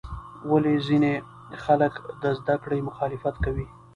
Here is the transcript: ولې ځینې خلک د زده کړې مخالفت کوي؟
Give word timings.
ولې 0.51 0.73
ځینې 0.87 1.13
خلک 1.63 1.93
د 2.23 2.23
زده 2.39 2.55
کړې 2.63 2.85
مخالفت 2.89 3.35
کوي؟ 3.45 3.67